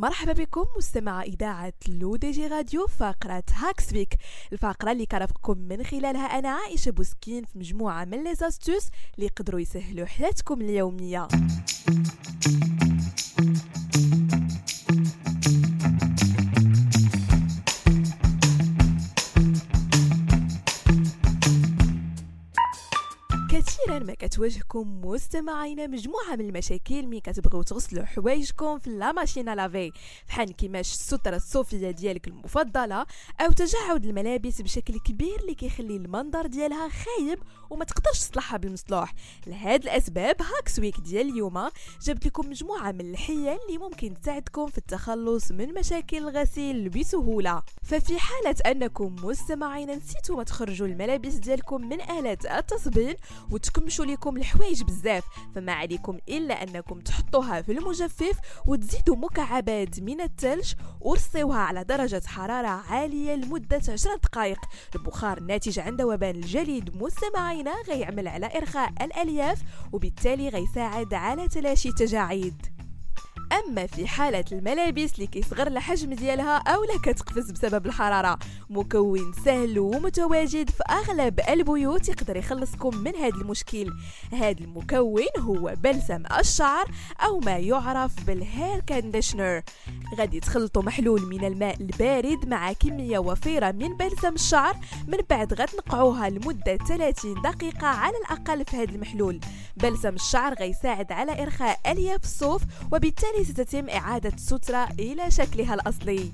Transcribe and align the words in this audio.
مرحبا 0.00 0.32
بكم 0.32 0.64
مستمع 0.76 1.22
إذاعة 1.22 1.72
Le 1.88 2.16
DJ 2.16 2.46
Radio 2.46 2.86
فقرة 2.86 3.42
Hacks 3.52 3.92
Week 3.92 4.16
الفقرة 4.52 4.92
اللي 4.92 5.06
كنرافقكم 5.06 5.58
من 5.58 5.84
خلالها 5.84 6.38
أنا 6.38 6.48
عائشة 6.48 6.90
بوسكين 6.90 7.44
في 7.44 7.58
مجموعة 7.58 8.04
من 8.04 8.24
les 8.24 8.34
astuces 8.34 8.88
اللي 9.14 9.26
يقدروا 9.26 9.60
يسهلوا 9.60 10.06
حياتكم 10.06 10.60
اليومية. 10.60 11.28
ما 24.06 24.14
كتواجهكم 24.14 25.00
مستمعينا 25.04 25.86
مجموعة 25.86 26.36
من 26.36 26.40
المشاكل 26.40 27.06
ملي 27.06 27.20
كتبغيو 27.20 27.62
تغسلوا 27.62 28.04
حوايجكم 28.04 28.78
في 28.78 28.90
la 28.90 29.12
machine 29.12 29.54
à 29.54 29.60
laver 29.60 29.92
بحال 30.28 30.52
انكماش 30.56 30.92
الستره 30.92 31.36
الصوفيه 31.36 31.90
ديالك 31.90 32.28
المفضلة 32.28 33.06
أو 33.40 33.52
تجعد 33.52 34.04
الملابس 34.06 34.60
بشكل 34.60 34.98
كبير 34.98 35.40
اللي 35.40 35.54
كيخلي 35.54 35.96
المنظر 35.96 36.46
ديالها 36.46 36.88
خايب 36.88 37.38
وما 37.70 37.84
تقدرش 37.84 38.18
تصلحها 38.18 38.56
بالمصلوح. 38.56 39.14
لهاد 39.46 39.82
الأسباب 39.82 40.36
Hacks 40.42 40.78
Week 40.78 41.00
ديال 41.00 41.28
اليوم 41.30 41.68
جبت 42.02 42.26
لكم 42.26 42.50
مجموعة 42.50 42.92
من 42.92 43.00
الحيل 43.10 43.48
اللي 43.48 43.78
ممكن 43.78 44.14
تساعدكم 44.20 44.66
في 44.66 44.78
التخلص 44.78 45.52
من 45.52 45.74
مشاكل 45.74 46.16
الغسيل 46.16 46.88
بسهولة. 46.88 47.62
ففي 47.82 48.18
حالة 48.18 48.56
أنكم 48.66 49.16
مستمعين 49.22 49.90
نسيتوا 49.90 50.36
ما 50.36 50.42
تخرجوا 50.42 50.86
الملابس 50.86 51.34
ديالكم 51.34 51.88
من 51.88 52.00
آلات 52.00 52.46
التصبين 52.46 53.14
وتكمشوا 53.50 53.95
لكم 54.04 54.36
الحوايج 54.36 54.82
بزاف 54.82 55.24
فما 55.54 55.72
عليكم 55.72 56.18
إلا 56.28 56.62
أنكم 56.62 57.00
تحطوها 57.00 57.62
في 57.62 57.72
المجفف 57.72 58.38
وتزيدوا 58.66 59.16
مكعبات 59.16 60.00
من 60.00 60.20
الثلج 60.20 60.72
ورصيوها 61.00 61.58
على 61.58 61.84
درجة 61.84 62.22
حرارة 62.26 62.68
عالية 62.68 63.34
لمدة 63.34 63.82
10 63.88 64.16
دقائق. 64.16 64.58
البخار 64.94 65.38
الناتج 65.38 65.78
عن 65.78 65.96
ذوبان 65.96 66.36
الجليد 66.36 67.02
مستمعينا 67.02 67.74
غيعمل 67.88 68.28
على 68.28 68.56
إرخاء 68.56 68.92
الألياف 69.02 69.62
وبالتالي 69.92 70.48
غيساعد 70.48 71.14
على 71.14 71.48
تلاشي 71.48 71.88
التجاعيد. 71.88 72.75
أما 73.56 73.86
في 73.86 74.06
حالة 74.06 74.44
الملابس 74.52 75.14
اللي 75.14 75.26
كيصغر 75.26 75.66
الحجم 75.66 76.14
ديالها 76.14 76.56
أو 76.56 76.84
لا 76.84 76.98
كتقفز 77.02 77.50
بسبب 77.50 77.86
الحرارة. 77.86 78.38
مكون 78.70 79.32
سهل 79.44 79.78
ومتواجد 79.78 80.70
في 80.70 80.82
أغلب 80.90 81.40
البيوت 81.48 82.08
يقدر 82.08 82.36
يخلصكم 82.36 82.96
من 82.96 83.16
هذا 83.16 83.36
المشكل. 83.36 83.92
هذا 84.32 84.60
المكون 84.60 85.26
هو 85.38 85.74
بلسم 85.82 86.22
الشعر 86.40 86.90
أو 87.20 87.38
ما 87.38 87.56
يعرف 87.56 88.24
بال 88.26 88.44
hair 88.44 88.80
conditioner 88.80 89.62
غادي 90.18 90.40
تخلطوا 90.40 90.82
محلول 90.82 91.22
من 91.22 91.44
الماء 91.44 91.76
البارد 91.80 92.48
مع 92.48 92.72
كمية 92.72 93.18
وفيرة 93.18 93.70
من 93.70 93.96
بلسم 93.96 94.34
الشعر. 94.34 94.76
من 95.08 95.18
بعد 95.30 95.54
غتنقعوها 95.54 96.30
لمدة 96.30 96.76
30 96.76 97.42
دقيقة 97.42 97.86
على 97.86 98.14
الأقل 98.16 98.64
في 98.64 98.76
هذا 98.76 98.90
المحلول. 98.90 99.40
بلسم 99.76 100.14
الشعر 100.14 100.54
غيساعد 100.54 101.12
على 101.12 101.42
إرخاء 101.42 101.80
الياف 101.86 102.24
الصوف 102.24 102.62
وبالتالي 102.92 103.16
بالتالي 103.16 103.44
ستتم 103.48 103.88
إعادة 103.88 104.32
السترة 104.34 104.88
إلى 104.98 105.30
شكلها 105.30 105.74
الأصلي. 105.74 106.30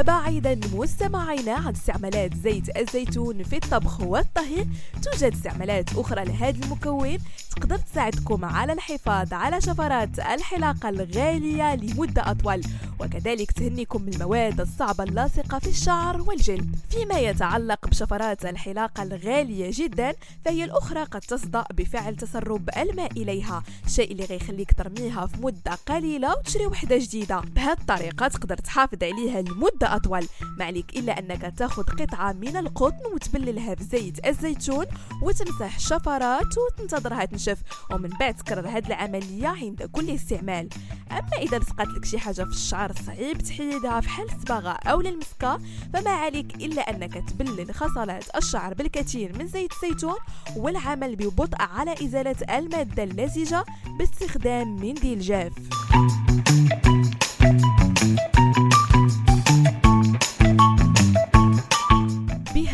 وبعيدا 0.00 0.60
مستمعينا 0.72 1.52
عن 1.52 1.72
استعمالات 1.72 2.34
زيت 2.34 2.76
الزيتون 2.76 3.42
في 3.42 3.56
الطبخ 3.56 4.00
والطهي 4.00 4.66
توجد 5.02 5.32
استعمالات 5.32 5.96
أخرى 5.96 6.24
لهذا 6.24 6.64
المكون. 6.64 7.18
تقدر 7.56 7.76
تساعدكم 7.76 8.44
على 8.44 8.72
الحفاظ 8.72 9.32
على 9.32 9.60
شفرات 9.60 10.18
الحلاقة 10.18 10.88
الغالية 10.88 11.74
لمدة 11.74 12.30
أطول 12.30 12.60
وكذلك 13.00 13.52
تهنيكم 13.52 14.02
من 14.02 14.14
المواد 14.14 14.60
الصعبة 14.60 15.04
اللاصقة 15.04 15.58
في 15.58 15.68
الشعر 15.68 16.20
والجلد. 16.20 16.76
فيما 16.90 17.18
يتعلق 17.18 17.88
بشفرات 17.88 18.44
الحلاقة 18.44 19.02
الغالية 19.02 19.70
جدا 19.72 20.14
فهي 20.44 20.64
الأخرى 20.64 21.02
قد 21.02 21.20
تصدأ 21.20 21.64
بفعل 21.74 22.16
تسرب 22.16 22.70
الماء 22.76 23.12
إليها 23.12 23.62
الشيء 23.86 24.12
اللي 24.12 24.24
غيخليك 24.24 24.72
ترميها 24.72 25.26
في 25.26 25.36
مدة 25.42 25.74
قليلة 25.86 26.36
وتشري 26.38 26.66
وحدة 26.66 26.98
جديدة. 26.98 27.40
بهذه 27.40 27.72
الطريقة 27.80 28.28
تقدر 28.28 28.56
تحافظ 28.56 29.02
عليها 29.02 29.42
لمدة 29.42 29.85
أطول. 29.86 30.26
ما 30.58 30.64
عليك 30.64 30.96
إلا 30.96 31.18
أنك 31.18 31.54
تاخذ 31.58 31.82
قطعة 31.82 32.32
من 32.32 32.56
القطن 32.56 33.06
وتبللها 33.14 33.74
بزيت 33.74 34.26
الزيتون 34.26 34.86
وتمسح 35.22 35.74
الشفرات 35.74 36.54
وتنتظرها 36.58 37.24
تنشف 37.24 37.58
ومن 37.90 38.08
بعد 38.20 38.34
تكرر 38.34 38.68
هذه 38.68 38.86
العملية 38.86 39.48
عند 39.48 39.82
كل 39.92 40.10
استعمال. 40.10 40.68
أما 41.10 41.36
إذا 41.42 41.58
لصقت 41.58 41.88
لك 41.88 42.04
شي 42.04 42.18
حاجة 42.18 42.44
في 42.44 42.50
الشعر 42.50 42.92
صعيب 43.06 43.38
تحيدها 43.38 44.00
في 44.00 44.08
حال 44.08 44.26
الصباغة 44.26 44.70
أو 44.70 45.00
المسكة 45.00 45.60
فما 45.94 46.10
عليك 46.10 46.54
إلا 46.54 46.90
أنك 46.90 47.30
تبلل 47.30 47.74
خصلات 47.74 48.36
الشعر 48.36 48.74
بالكثير 48.74 49.38
من 49.38 49.46
زيت 49.46 49.72
الزيتون 49.72 50.16
والعمل 50.56 51.16
ببطء 51.16 51.62
على 51.62 51.92
إزالة 51.92 52.58
المادة 52.58 53.02
اللزجة 53.02 53.64
باستخدام 53.98 54.76
منديل 54.76 55.20
جاف. 55.20 55.52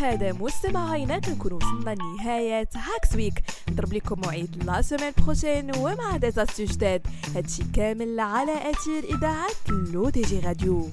بهذا 0.03 0.31
مستمعينا 0.31 1.19
كنكون 1.19 1.53
وصلنا 1.53 1.95
لنهاية 1.95 2.69
Hacks 2.75 3.15
Week 3.15 3.33
نضرب 3.69 3.93
لكم 3.93 4.21
موعد 4.25 4.63
la 4.65 4.81
semaine 4.81 5.11
prochaine 5.17 5.71
ومع 5.77 6.17
des 6.17 6.31
astuces 6.31 6.63
جداد 6.63 7.07
هادشي 7.35 7.63
كامل 7.75 8.19
على 8.19 8.51
أثير 8.51 9.03
إذاعة 9.17 9.49
Le 9.93 10.09
DJ 10.09 10.39
Radio. 10.39 10.89